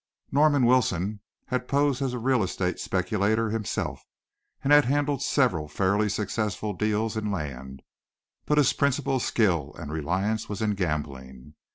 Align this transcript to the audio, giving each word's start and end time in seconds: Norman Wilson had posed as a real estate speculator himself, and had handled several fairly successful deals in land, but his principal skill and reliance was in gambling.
Norman 0.31 0.65
Wilson 0.65 1.19
had 1.49 1.67
posed 1.67 2.01
as 2.01 2.11
a 2.11 2.17
real 2.17 2.41
estate 2.41 2.79
speculator 2.79 3.51
himself, 3.51 4.03
and 4.63 4.73
had 4.73 4.85
handled 4.85 5.21
several 5.21 5.67
fairly 5.67 6.09
successful 6.09 6.73
deals 6.73 7.15
in 7.15 7.29
land, 7.31 7.83
but 8.47 8.57
his 8.57 8.73
principal 8.73 9.19
skill 9.19 9.75
and 9.77 9.91
reliance 9.93 10.49
was 10.49 10.59
in 10.59 10.71
gambling. 10.71 11.53